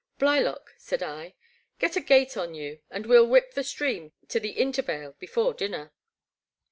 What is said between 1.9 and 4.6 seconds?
a gait on you, and we '11 whip the stream to the